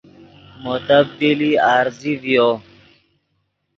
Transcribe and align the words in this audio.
مو 0.61 0.73
تبدیلی 0.87 1.51
عارضی 1.67 2.13
ڤیو 2.21 2.47